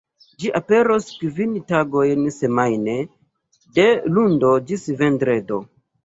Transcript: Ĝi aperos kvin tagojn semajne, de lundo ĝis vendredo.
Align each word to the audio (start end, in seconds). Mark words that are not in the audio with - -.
Ĝi 0.43 0.47
aperos 0.59 1.09
kvin 1.17 1.51
tagojn 1.71 2.23
semajne, 2.37 2.95
de 3.75 3.85
lundo 4.17 4.55
ĝis 4.71 4.87
vendredo. 5.03 5.61